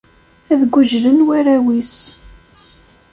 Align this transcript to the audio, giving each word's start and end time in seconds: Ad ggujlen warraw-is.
Ad 0.51 0.61
ggujlen 0.71 1.19
warraw-is. 1.27 1.95